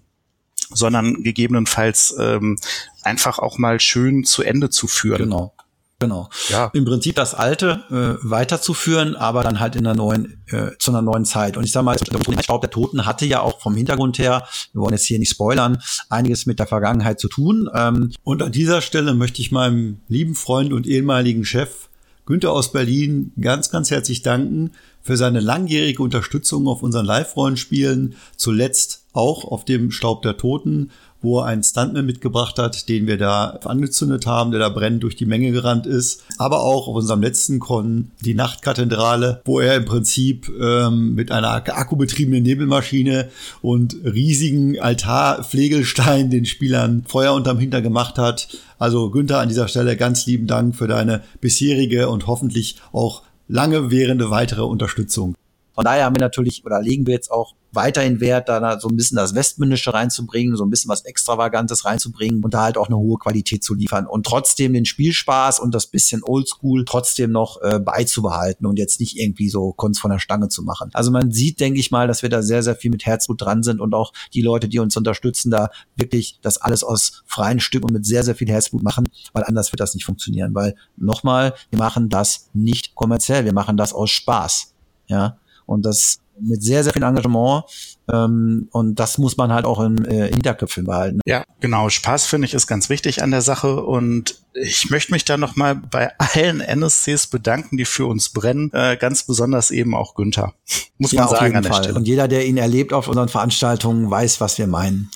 sondern 0.72 1.22
gegebenenfalls 1.22 2.14
ähm, 2.18 2.56
einfach 3.02 3.38
auch 3.38 3.58
mal 3.58 3.80
schön 3.80 4.24
zu 4.24 4.42
Ende 4.42 4.70
zu 4.70 4.86
führen. 4.86 5.18
Genau. 5.18 5.52
Genau. 6.00 6.30
Ja. 6.48 6.70
Im 6.72 6.86
Prinzip 6.86 7.14
das 7.16 7.34
Alte 7.34 7.84
äh, 7.90 8.26
weiterzuführen, 8.26 9.16
aber 9.16 9.42
dann 9.42 9.60
halt 9.60 9.76
in 9.76 9.86
einer 9.86 9.94
neuen, 9.94 10.42
äh, 10.46 10.70
zu 10.78 10.92
einer 10.92 11.02
neuen 11.02 11.26
Zeit. 11.26 11.58
Und 11.58 11.64
ich 11.64 11.72
sag 11.72 11.82
mal, 11.82 11.94
ich 11.94 12.46
glaube, 12.46 12.60
der 12.62 12.70
Toten 12.70 13.04
hatte 13.04 13.26
ja 13.26 13.42
auch 13.42 13.60
vom 13.60 13.74
Hintergrund 13.74 14.18
her, 14.18 14.48
wir 14.72 14.80
wollen 14.80 14.94
jetzt 14.94 15.04
hier 15.04 15.18
nicht 15.18 15.28
spoilern, 15.28 15.82
einiges 16.08 16.46
mit 16.46 16.58
der 16.58 16.66
Vergangenheit 16.66 17.20
zu 17.20 17.28
tun. 17.28 17.68
Ähm, 17.74 18.12
und 18.24 18.42
an 18.42 18.50
dieser 18.50 18.80
Stelle 18.80 19.12
möchte 19.12 19.42
ich 19.42 19.52
meinem 19.52 20.00
lieben 20.08 20.36
Freund 20.36 20.72
und 20.72 20.86
ehemaligen 20.86 21.44
Chef 21.44 21.89
Günther 22.30 22.52
aus 22.52 22.70
Berlin 22.70 23.32
ganz, 23.40 23.70
ganz 23.70 23.90
herzlich 23.90 24.22
danken 24.22 24.70
für 25.02 25.16
seine 25.16 25.40
langjährige 25.40 26.00
Unterstützung 26.00 26.68
auf 26.68 26.80
unseren 26.80 27.04
Live-Rollenspielen, 27.04 28.14
zuletzt 28.36 29.02
auch 29.12 29.44
auf 29.44 29.64
dem 29.64 29.90
Staub 29.90 30.22
der 30.22 30.36
Toten 30.36 30.92
wo 31.22 31.40
er 31.40 31.46
einen 31.46 31.62
Stuntman 31.62 32.06
mitgebracht 32.06 32.58
hat, 32.58 32.88
den 32.88 33.06
wir 33.06 33.18
da 33.18 33.58
angezündet 33.64 34.26
haben, 34.26 34.50
der 34.50 34.60
da 34.60 34.68
brennend 34.68 35.02
durch 35.02 35.16
die 35.16 35.26
Menge 35.26 35.52
gerannt 35.52 35.86
ist. 35.86 36.22
Aber 36.38 36.60
auch 36.60 36.88
auf 36.88 36.96
unserem 36.96 37.22
letzten 37.22 37.58
Con, 37.58 38.10
die 38.20 38.34
Nachtkathedrale, 38.34 39.42
wo 39.44 39.60
er 39.60 39.76
im 39.76 39.84
Prinzip 39.84 40.50
ähm, 40.60 41.14
mit 41.14 41.30
einer 41.32 41.50
akkubetriebenen 41.50 42.42
Nebelmaschine 42.42 43.28
und 43.62 43.96
riesigen 44.04 44.80
Altarpflegelstein 44.80 46.30
den 46.30 46.46
Spielern 46.46 47.04
Feuer 47.06 47.34
unterm 47.34 47.58
Hinter 47.58 47.82
gemacht 47.82 48.18
hat. 48.18 48.48
Also 48.78 49.10
Günther, 49.10 49.40
an 49.40 49.48
dieser 49.48 49.68
Stelle 49.68 49.96
ganz 49.96 50.26
lieben 50.26 50.46
Dank 50.46 50.74
für 50.74 50.88
deine 50.88 51.22
bisherige 51.40 52.08
und 52.08 52.26
hoffentlich 52.26 52.76
auch 52.92 53.22
lange 53.48 53.90
währende 53.90 54.30
weitere 54.30 54.62
Unterstützung. 54.62 55.34
Von 55.80 55.86
daher 55.86 56.04
haben 56.04 56.14
wir 56.14 56.20
natürlich 56.20 56.62
oder 56.66 56.82
legen 56.82 57.06
wir 57.06 57.14
jetzt 57.14 57.30
auch 57.30 57.54
weiterhin 57.72 58.20
Wert, 58.20 58.50
da 58.50 58.78
so 58.78 58.88
ein 58.88 58.96
bisschen 58.96 59.16
das 59.16 59.34
Westmündische 59.34 59.94
reinzubringen, 59.94 60.54
so 60.54 60.62
ein 60.62 60.68
bisschen 60.68 60.90
was 60.90 61.06
Extravagantes 61.06 61.86
reinzubringen 61.86 62.44
und 62.44 62.52
da 62.52 62.64
halt 62.64 62.76
auch 62.76 62.88
eine 62.88 62.98
hohe 62.98 63.16
Qualität 63.16 63.64
zu 63.64 63.72
liefern 63.72 64.06
und 64.06 64.26
trotzdem 64.26 64.74
den 64.74 64.84
Spielspaß 64.84 65.58
und 65.58 65.74
das 65.74 65.86
bisschen 65.86 66.22
Oldschool 66.22 66.84
trotzdem 66.84 67.30
noch 67.30 67.62
äh, 67.62 67.78
beizubehalten 67.78 68.66
und 68.66 68.78
jetzt 68.78 69.00
nicht 69.00 69.16
irgendwie 69.16 69.48
so 69.48 69.72
Kunst 69.72 70.02
von 70.02 70.10
der 70.10 70.18
Stange 70.18 70.50
zu 70.50 70.62
machen. 70.62 70.90
Also 70.92 71.10
man 71.10 71.32
sieht, 71.32 71.60
denke 71.60 71.80
ich 71.80 71.90
mal, 71.90 72.06
dass 72.06 72.20
wir 72.20 72.28
da 72.28 72.42
sehr, 72.42 72.62
sehr 72.62 72.76
viel 72.76 72.90
mit 72.90 73.06
Herzblut 73.06 73.40
dran 73.40 73.62
sind 73.62 73.80
und 73.80 73.94
auch 73.94 74.12
die 74.34 74.42
Leute, 74.42 74.68
die 74.68 74.80
uns 74.80 74.98
unterstützen, 74.98 75.50
da 75.50 75.70
wirklich 75.96 76.40
das 76.42 76.58
alles 76.58 76.84
aus 76.84 77.22
freien 77.24 77.58
Stücken 77.58 77.86
und 77.86 77.94
mit 77.94 78.04
sehr, 78.04 78.22
sehr 78.22 78.34
viel 78.34 78.50
Herzblut 78.50 78.82
machen, 78.82 79.08
weil 79.32 79.44
anders 79.44 79.72
wird 79.72 79.80
das 79.80 79.94
nicht 79.94 80.04
funktionieren, 80.04 80.54
weil 80.54 80.74
nochmal, 80.98 81.54
wir 81.70 81.78
machen 81.78 82.10
das 82.10 82.50
nicht 82.52 82.94
kommerziell, 82.94 83.46
wir 83.46 83.54
machen 83.54 83.78
das 83.78 83.94
aus 83.94 84.10
Spaß. 84.10 84.74
Ja, 85.06 85.38
und 85.70 85.86
das 85.86 86.20
mit 86.42 86.62
sehr, 86.62 86.84
sehr 86.84 86.92
viel 86.92 87.02
Engagement. 87.02 87.64
Ähm, 88.10 88.68
und 88.72 88.96
das 88.96 89.18
muss 89.18 89.36
man 89.36 89.52
halt 89.52 89.64
auch 89.64 89.80
im 89.80 90.04
äh, 90.04 90.28
Hinterköpfen 90.28 90.84
behalten. 90.84 91.20
Ja, 91.26 91.44
genau. 91.60 91.88
Spaß 91.88 92.26
finde 92.26 92.46
ich 92.46 92.54
ist 92.54 92.66
ganz 92.66 92.88
wichtig 92.88 93.22
an 93.22 93.30
der 93.30 93.42
Sache. 93.42 93.82
Und 93.84 94.40
ich 94.52 94.90
möchte 94.90 95.12
mich 95.12 95.24
da 95.24 95.36
nochmal 95.36 95.76
bei 95.76 96.12
allen 96.18 96.60
NSCs 96.60 97.28
bedanken, 97.28 97.76
die 97.76 97.84
für 97.84 98.06
uns 98.06 98.30
brennen. 98.30 98.72
Äh, 98.72 98.96
ganz 98.96 99.22
besonders 99.22 99.70
eben 99.70 99.94
auch 99.94 100.14
Günther. 100.14 100.54
Muss 100.98 101.12
man 101.12 101.24
ja, 101.24 101.30
sagen 101.30 101.56
an 101.56 101.62
der 101.62 101.72
Fall. 101.72 101.84
Stelle. 101.84 101.96
Und 101.96 102.08
jeder, 102.08 102.28
der 102.28 102.46
ihn 102.46 102.56
erlebt 102.56 102.92
auf 102.92 103.08
unseren 103.08 103.28
Veranstaltungen, 103.28 104.10
weiß, 104.10 104.40
was 104.40 104.58
wir 104.58 104.66
meinen. 104.66 105.10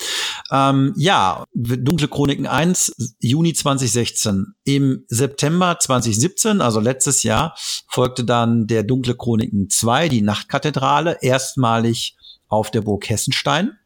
Ähm, 0.50 0.94
ja, 0.96 1.44
Dunkle 1.52 2.08
Chroniken 2.08 2.46
1, 2.46 3.16
Juni 3.20 3.54
2016. 3.54 4.54
Im 4.64 5.04
September 5.08 5.78
2017, 5.80 6.60
also 6.60 6.80
letztes 6.80 7.22
Jahr, 7.22 7.56
folgte 7.88 8.24
dann 8.24 8.66
der 8.66 8.82
Dunkle 8.82 9.16
Chroniken 9.16 9.68
2, 9.68 10.08
die 10.08 10.22
Nachtkathedrale 10.22 11.13
erstmalig 11.22 12.16
auf 12.48 12.70
der 12.70 12.82
Burg 12.82 13.08
Hessenstein. 13.08 13.78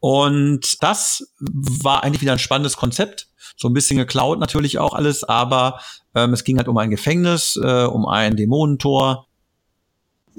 Und 0.00 0.82
das 0.82 1.32
war 1.40 2.04
eigentlich 2.04 2.20
wieder 2.20 2.32
ein 2.32 2.38
spannendes 2.38 2.76
Konzept. 2.76 3.28
So 3.56 3.68
ein 3.68 3.74
bisschen 3.74 3.96
geklaut 3.96 4.38
natürlich 4.38 4.78
auch 4.78 4.94
alles, 4.94 5.24
aber 5.24 5.80
ähm, 6.14 6.32
es 6.32 6.44
ging 6.44 6.58
halt 6.58 6.68
um 6.68 6.78
ein 6.78 6.90
Gefängnis, 6.90 7.58
äh, 7.62 7.84
um 7.84 8.06
ein 8.06 8.36
Dämonentor, 8.36 9.27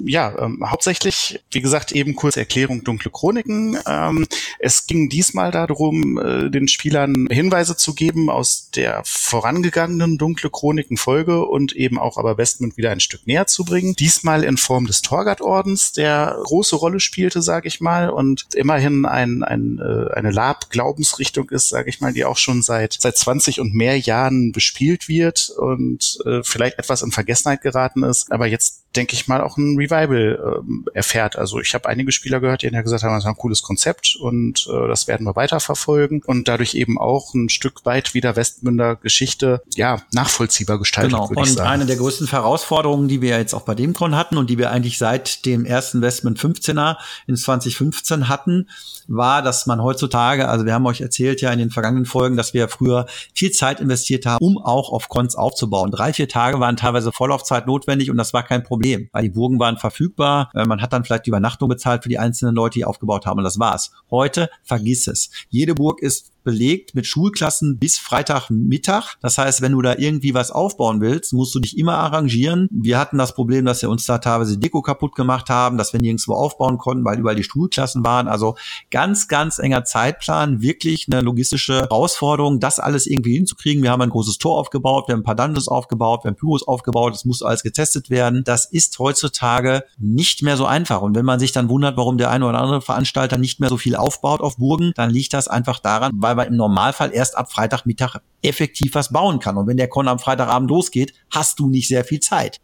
ja, 0.04 0.36
ähm, 0.38 0.62
hauptsächlich, 0.68 1.40
wie 1.50 1.60
gesagt, 1.60 1.92
eben 1.92 2.14
kurz 2.14 2.36
Erklärung 2.36 2.84
dunkle 2.84 3.10
Chroniken. 3.10 3.78
Ähm, 3.86 4.26
es 4.58 4.86
ging 4.86 5.08
diesmal 5.08 5.50
darum, 5.50 6.18
äh, 6.18 6.50
den 6.50 6.68
Spielern 6.68 7.26
Hinweise 7.30 7.76
zu 7.76 7.94
geben 7.94 8.30
aus 8.30 8.70
der 8.74 9.02
vorangegangenen 9.04 10.18
dunkle 10.18 10.50
Chroniken 10.50 10.96
Folge 10.96 11.44
und 11.44 11.72
eben 11.72 11.98
auch 11.98 12.16
aber 12.16 12.38
Westmund 12.38 12.76
wieder 12.76 12.90
ein 12.90 13.00
Stück 13.00 13.26
näher 13.26 13.46
zu 13.46 13.64
bringen. 13.64 13.94
Diesmal 13.98 14.44
in 14.44 14.56
Form 14.56 14.86
des 14.86 15.02
Torgat-Ordens, 15.02 15.92
der 15.92 16.36
große 16.44 16.76
Rolle 16.76 17.00
spielte, 17.00 17.42
sage 17.42 17.68
ich 17.68 17.80
mal, 17.80 18.10
und 18.10 18.46
immerhin 18.54 19.06
ein, 19.06 19.42
ein, 19.42 19.78
äh, 19.78 20.12
eine 20.14 20.30
Lab-Glaubensrichtung 20.30 21.50
ist, 21.50 21.68
sage 21.68 21.90
ich 21.90 22.00
mal, 22.00 22.12
die 22.12 22.24
auch 22.24 22.36
schon 22.36 22.62
seit, 22.62 22.96
seit 23.00 23.16
20 23.16 23.60
und 23.60 23.74
mehr 23.74 23.98
Jahren 23.98 24.52
bespielt 24.52 25.08
wird 25.08 25.50
und 25.56 26.18
äh, 26.24 26.40
vielleicht 26.42 26.78
etwas 26.78 27.02
in 27.02 27.12
Vergessenheit 27.12 27.62
geraten 27.62 28.02
ist, 28.02 28.32
aber 28.32 28.46
jetzt 28.46 28.82
denke 28.96 29.14
ich 29.14 29.28
mal, 29.28 29.40
auch 29.40 29.56
ein 29.56 29.76
Revival 29.76 30.62
äh, 30.64 30.96
erfährt. 30.96 31.36
Also 31.36 31.60
ich 31.60 31.74
habe 31.74 31.88
einige 31.88 32.10
Spieler 32.10 32.40
gehört, 32.40 32.62
die 32.62 32.66
ja 32.66 32.82
gesagt 32.82 33.04
haben, 33.04 33.14
das 33.14 33.24
ist 33.24 33.28
ein 33.28 33.36
cooles 33.36 33.62
Konzept 33.62 34.16
und 34.20 34.66
äh, 34.68 34.88
das 34.88 35.06
werden 35.06 35.24
wir 35.26 35.36
weiterverfolgen 35.36 36.22
und 36.26 36.48
dadurch 36.48 36.74
eben 36.74 36.98
auch 36.98 37.32
ein 37.34 37.48
Stück 37.48 37.84
weit 37.84 38.14
wieder 38.14 38.34
Westmünder 38.34 38.96
Geschichte 38.96 39.62
ja 39.74 40.02
nachvollziehbar 40.12 40.78
gestaltet. 40.78 41.12
Genau. 41.12 41.28
Und 41.28 41.60
eine 41.60 41.86
der 41.86 41.96
größten 41.96 42.28
Herausforderungen, 42.28 43.06
die 43.06 43.20
wir 43.20 43.38
jetzt 43.38 43.54
auch 43.54 43.62
bei 43.62 43.76
dem 43.76 43.94
Con 43.94 44.16
hatten 44.16 44.36
und 44.36 44.50
die 44.50 44.58
wir 44.58 44.70
eigentlich 44.70 44.98
seit 44.98 45.46
dem 45.46 45.64
ersten 45.64 46.02
Westmund 46.02 46.40
15er 46.40 46.96
in 47.28 47.36
2015 47.36 48.28
hatten, 48.28 48.68
war, 49.06 49.42
dass 49.42 49.66
man 49.66 49.82
heutzutage, 49.82 50.48
also 50.48 50.64
wir 50.66 50.74
haben 50.74 50.86
euch 50.86 51.00
erzählt 51.00 51.40
ja 51.40 51.52
in 51.52 51.58
den 51.58 51.70
vergangenen 51.70 52.06
Folgen, 52.06 52.36
dass 52.36 52.54
wir 52.54 52.68
früher 52.68 53.06
viel 53.34 53.50
Zeit 53.50 53.80
investiert 53.80 54.26
haben, 54.26 54.44
um 54.44 54.58
auch 54.58 54.92
auf 54.92 55.08
Cons 55.08 55.34
aufzubauen. 55.34 55.90
Drei, 55.90 56.12
vier 56.12 56.28
Tage 56.28 56.60
waren 56.60 56.76
teilweise 56.76 57.12
Vorlaufzeit 57.12 57.66
notwendig 57.66 58.10
und 58.10 58.16
das 58.16 58.32
war 58.32 58.42
kein 58.42 58.62
Problem, 58.62 58.79
weil 59.12 59.22
die 59.22 59.30
Burgen 59.30 59.58
waren 59.58 59.76
verfügbar. 59.76 60.50
Äh, 60.54 60.64
man 60.64 60.80
hat 60.80 60.92
dann 60.92 61.04
vielleicht 61.04 61.26
die 61.26 61.30
Übernachtung 61.30 61.68
bezahlt 61.68 62.02
für 62.02 62.08
die 62.08 62.18
einzelnen 62.18 62.54
Leute, 62.54 62.78
die 62.78 62.84
aufgebaut 62.84 63.26
haben 63.26 63.38
und 63.38 63.44
das 63.44 63.58
war's. 63.58 63.92
Heute 64.10 64.50
vergiss 64.62 65.06
es. 65.06 65.30
Jede 65.48 65.74
Burg 65.74 66.00
ist 66.02 66.32
belegt 66.44 66.94
mit 66.94 67.06
Schulklassen 67.06 67.78
bis 67.78 67.98
Freitagmittag. 67.98 69.16
Das 69.20 69.38
heißt, 69.38 69.60
wenn 69.60 69.72
du 69.72 69.82
da 69.82 69.96
irgendwie 69.96 70.34
was 70.34 70.50
aufbauen 70.50 71.00
willst, 71.00 71.32
musst 71.32 71.54
du 71.54 71.60
dich 71.60 71.78
immer 71.78 71.98
arrangieren. 71.98 72.68
Wir 72.70 72.98
hatten 72.98 73.18
das 73.18 73.34
Problem, 73.34 73.64
dass 73.64 73.82
wir 73.82 73.90
uns 73.90 74.04
da 74.04 74.18
teilweise 74.18 74.58
Deko 74.58 74.82
kaputt 74.82 75.14
gemacht 75.14 75.50
haben, 75.50 75.78
dass 75.78 75.92
wir 75.92 76.00
nirgendwo 76.00 76.34
aufbauen 76.34 76.78
konnten, 76.78 77.04
weil 77.04 77.18
überall 77.18 77.36
die 77.36 77.44
Schulklassen 77.44 78.04
waren. 78.04 78.28
Also 78.28 78.56
ganz, 78.90 79.28
ganz 79.28 79.58
enger 79.58 79.84
Zeitplan, 79.84 80.60
wirklich 80.60 81.06
eine 81.10 81.20
logistische 81.20 81.80
Herausforderung, 81.80 82.60
das 82.60 82.78
alles 82.78 83.06
irgendwie 83.06 83.34
hinzukriegen. 83.34 83.82
Wir 83.82 83.90
haben 83.90 84.02
ein 84.02 84.10
großes 84.10 84.38
Tor 84.38 84.58
aufgebaut, 84.58 85.08
wir 85.08 85.14
haben 85.14 85.20
ein 85.20 85.24
paar 85.24 85.34
Dungeons 85.34 85.68
aufgebaut, 85.68 86.24
wir 86.24 86.30
haben 86.30 86.36
Pyros 86.36 86.66
aufgebaut, 86.66 87.14
das 87.14 87.24
muss 87.24 87.42
alles 87.42 87.62
getestet 87.62 88.10
werden. 88.10 88.42
Das 88.44 88.66
ist 88.66 88.98
heutzutage 88.98 89.84
nicht 89.98 90.42
mehr 90.42 90.56
so 90.56 90.66
einfach. 90.66 91.02
Und 91.02 91.14
wenn 91.14 91.24
man 91.24 91.40
sich 91.40 91.52
dann 91.52 91.68
wundert, 91.68 91.96
warum 91.96 92.18
der 92.18 92.30
eine 92.30 92.46
oder 92.46 92.58
andere 92.58 92.80
Veranstalter 92.80 93.38
nicht 93.38 93.60
mehr 93.60 93.68
so 93.68 93.76
viel 93.76 93.96
aufbaut 93.96 94.40
auf 94.40 94.56
Burgen, 94.56 94.92
dann 94.96 95.10
liegt 95.10 95.32
das 95.32 95.48
einfach 95.48 95.78
daran, 95.80 96.12
weil 96.14 96.29
man 96.34 96.48
im 96.48 96.56
Normalfall 96.56 97.12
erst 97.12 97.36
ab 97.36 97.52
Freitagmittag 97.52 98.20
effektiv 98.42 98.94
was 98.94 99.12
bauen 99.12 99.38
kann. 99.38 99.56
Und 99.56 99.66
wenn 99.66 99.76
der 99.76 99.88
Con 99.88 100.08
am 100.08 100.18
Freitagabend 100.18 100.70
losgeht, 100.70 101.14
hast 101.30 101.58
du 101.58 101.68
nicht 101.68 101.88
sehr 101.88 102.04
viel 102.04 102.20
Zeit. 102.20 102.60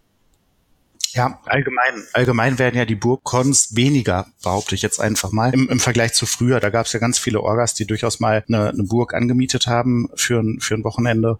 Ja, 1.16 1.40
allgemein, 1.46 2.04
allgemein 2.12 2.58
werden 2.58 2.76
ja 2.76 2.84
die 2.84 2.94
Burgcons 2.94 3.74
weniger, 3.74 4.26
behaupte 4.42 4.74
ich 4.74 4.82
jetzt 4.82 5.00
einfach 5.00 5.32
mal, 5.32 5.54
im, 5.54 5.66
im 5.70 5.80
Vergleich 5.80 6.12
zu 6.12 6.26
früher. 6.26 6.60
Da 6.60 6.68
gab 6.68 6.84
es 6.84 6.92
ja 6.92 7.00
ganz 7.00 7.18
viele 7.18 7.40
Orgas, 7.40 7.72
die 7.72 7.86
durchaus 7.86 8.20
mal 8.20 8.44
eine, 8.46 8.68
eine 8.68 8.82
Burg 8.82 9.14
angemietet 9.14 9.66
haben 9.66 10.10
für 10.14 10.40
ein, 10.40 10.60
für 10.60 10.74
ein 10.74 10.84
Wochenende. 10.84 11.38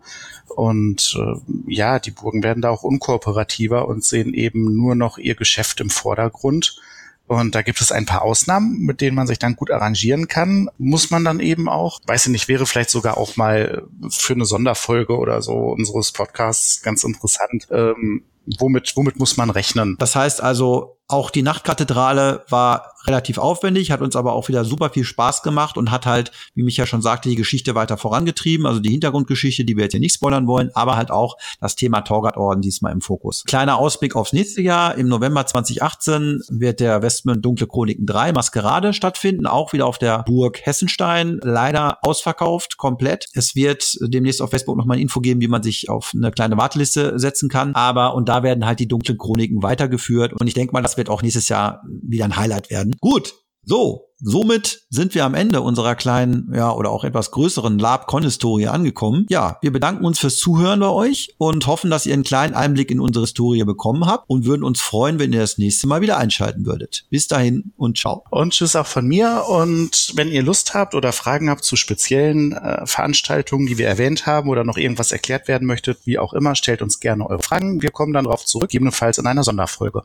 Und 0.49 1.19
äh, 1.21 1.41
ja, 1.67 1.99
die 1.99 2.11
Burgen 2.11 2.43
werden 2.43 2.63
da 2.63 2.71
auch 2.71 2.85
unkooperativer 2.85 3.87
und 3.87 4.03
sehen 4.03 4.33
eben 4.33 4.75
nur 4.75 4.95
noch 4.95 5.19
ihr 5.19 5.35
Geschäft 5.35 5.81
im 5.83 5.91
Vordergrund. 5.91 6.81
Und 7.27 7.55
da 7.55 7.63
gibt 7.63 7.81
es 7.81 7.91
ein 7.91 8.07
paar 8.07 8.23
Ausnahmen, 8.23 8.79
mit 8.81 9.01
denen 9.01 9.17
man 9.17 9.27
sich 9.27 9.39
dann 9.39 9.57
gut 9.57 9.71
arrangieren 9.71 10.29
kann. 10.29 10.71
Muss 10.79 11.11
man 11.11 11.25
dann 11.25 11.41
eben 11.41 11.69
auch. 11.69 12.01
Weiß 12.07 12.27
ich 12.27 12.33
nicht, 12.33 12.49
wäre 12.49 12.67
vielleicht 12.67 12.91
sogar 12.91 13.17
auch 13.17 13.37
mal 13.37 13.83
für 14.11 14.35
eine 14.35 14.45
Sonderfolge 14.45 15.17
oder 15.17 15.43
so 15.43 15.55
unseres 15.55 16.13
Podcasts 16.13 16.83
ganz 16.83 17.03
interessant. 17.03 17.67
Ähm, 17.71 18.23
womit, 18.59 18.93
womit 18.97 19.19
muss 19.19 19.37
man 19.37 19.51
rechnen? 19.51 19.97
Das 19.99 20.17
heißt 20.17 20.43
also, 20.43 20.97
auch 21.09 21.31
die 21.31 21.43
Nachtkathedrale 21.43 22.45
war 22.49 22.93
relativ 23.07 23.39
aufwendig, 23.39 23.93
hat 23.93 24.01
uns 24.01 24.17
aber 24.17 24.33
auch 24.33 24.49
wieder 24.49 24.65
super 24.65 24.91
viel 24.91 25.05
Spaß 25.05 25.43
gemacht 25.43 25.79
und 25.79 25.93
hat 25.93 26.07
halt, 26.07 26.33
wie 26.55 26.65
mich 26.65 26.77
ja 26.77 26.87
schon 26.87 27.03
sagte, 27.03 27.29
die 27.29 27.37
Geschichte 27.37 27.77
weiter 27.77 27.97
vorangetrieben. 27.97 28.67
Also 28.67 28.81
die 28.81 28.91
Hintergrundgeschichte, 28.91 29.65
die 29.65 29.77
wir 29.77 29.85
jetzt 29.85 29.93
hier 29.93 30.01
nicht 30.01 30.15
spoilern 30.15 30.49
wollen, 30.49 30.71
aber 30.75 30.97
halt 30.97 31.13
auch 31.13 31.37
das 31.61 31.77
Thema 31.77 32.01
Torgat-Orden 32.01 32.63
diesmal 32.63 32.93
im 32.93 33.01
Fokus. 33.01 33.45
Kleiner 33.45 33.79
Ausblick 33.79 34.17
aufs 34.17 34.33
nächste 34.33 34.61
Jahr. 34.61 34.97
Im 34.97 35.07
November 35.07 35.47
2018 35.47 36.43
wird 36.49 36.81
der 36.81 37.03
Westmund 37.03 37.45
Dunkle 37.45 37.69
Chroniken 37.69 38.07
3 38.07 38.33
Maskerade 38.33 38.93
stattfinden, 38.93 39.47
auch 39.47 39.73
wieder 39.73 39.87
auf 39.87 39.99
der 39.99 40.25
Burg 40.25 40.67
Hessenstein. 40.67 41.39
Leider 41.45 41.99
ausverkauft, 42.03 42.77
komplett. 42.77 43.29
Es 43.35 43.55
wird 43.55 43.97
demnächst 44.01 44.43
auf 44.43 44.51
Facebook 44.51 44.77
nochmal 44.77 44.97
eine 44.97 45.03
Info 45.03 45.21
geben, 45.21 45.41
wie 45.41 45.49
man 45.49 45.63
sich 45.63 45.89
auf 45.89 46.11
eine 46.13 46.33
kleine 46.33 46.57
Warteliste 46.57 47.21
setzen 47.21 47.49
kann. 47.49 47.77
Aber, 47.77 48.15
und 48.15 48.29
werden 48.43 48.67
halt 48.67 48.81
die 48.81 48.89
dunklen 48.89 49.19
Chroniken 49.19 49.63
weitergeführt. 49.63 50.33
Und 50.33 50.47
ich 50.47 50.55
denke 50.55 50.73
mal, 50.73 50.83
das 50.83 50.97
wird 50.97 51.09
auch 51.09 51.23
nächstes 51.23 51.49
Jahr 51.49 51.83
wieder 52.03 52.25
ein 52.25 52.37
Highlight 52.37 52.71
werden. 52.71 52.95
Gut, 53.01 53.35
So, 53.67 54.07
Somit 54.19 54.87
sind 54.89 55.15
wir 55.15 55.27
am 55.27 55.35
Ende 55.35 55.61
unserer 55.61 55.95
kleinen, 55.95 56.51
ja, 56.55 56.73
oder 56.73 56.91
auch 56.91 57.05
etwas 57.05 57.33
größeren 57.33 57.79
Lab-Con-Historie 57.79 58.69
angekommen. 58.69 59.27
Ja, 59.29 59.59
wir 59.61 59.73
bedanken 59.73 60.07
uns 60.07 60.19
fürs 60.19 60.39
Zuhören 60.39 60.81
bei 60.81 60.89
euch 60.89 61.35
und 61.37 61.67
hoffen, 61.67 61.91
dass 61.91 62.07
ihr 62.07 62.15
einen 62.15 62.23
kleinen 62.23 62.55
Einblick 62.55 62.91
in 62.91 62.99
unsere 62.99 63.27
Historie 63.27 63.63
bekommen 63.65 64.07
habt 64.07 64.25
und 64.29 64.47
würden 64.47 64.65
uns 64.65 64.81
freuen, 64.81 65.19
wenn 65.19 65.35
ihr 65.35 65.41
das 65.41 65.59
nächste 65.59 65.87
Mal 65.87 66.01
wieder 66.01 66.17
einschalten 66.17 66.65
würdet. 66.65 67.05
Bis 67.11 67.29
dahin 67.29 67.73
und 67.77 67.99
ciao. 67.99 68.25
Und 68.31 68.55
tschüss 68.55 68.75
auch 68.75 68.87
von 68.87 69.07
mir. 69.07 69.45
Und 69.49 70.13
wenn 70.15 70.29
ihr 70.29 70.43
Lust 70.43 70.73
habt 70.73 70.95
oder 70.95 71.13
Fragen 71.13 71.51
habt 71.51 71.65
zu 71.65 71.77
speziellen 71.77 72.53
äh, 72.53 72.87
Veranstaltungen, 72.87 73.67
die 73.67 73.77
wir 73.77 73.87
erwähnt 73.87 74.25
haben 74.25 74.49
oder 74.49 74.65
noch 74.65 74.79
irgendwas 74.79 75.13
erklärt 75.13 75.47
werden 75.47 75.67
möchtet, 75.67 75.99
wie 76.07 76.19
auch 76.19 76.33
immer, 76.33 76.55
stellt 76.55 76.81
uns 76.81 77.01
gerne 77.01 77.29
eure 77.29 77.43
Fragen. 77.43 77.83
Wir 77.83 77.91
kommen 77.91 78.15
dann 78.15 78.25
darauf 78.25 78.47
zurück, 78.47 78.71
gegebenenfalls 78.71 79.19
in 79.19 79.27
einer 79.27 79.45
Sonderfolge. 79.45 80.05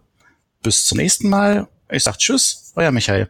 Bis 0.62 0.86
zum 0.86 0.98
nächsten 0.98 1.30
Mal. 1.30 1.70
Ich 1.90 2.04
sag 2.04 2.18
Tschüss, 2.18 2.74
euer 2.76 2.92
Michael. 2.92 3.30